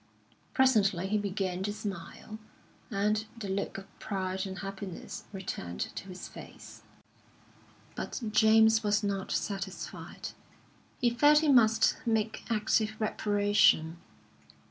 [0.55, 2.39] Presently he began to smile,
[2.89, 6.81] and the look of pride and happiness returned to his face.
[7.93, 10.29] But James was not satisfied.
[10.99, 13.97] He felt he must make active reparation.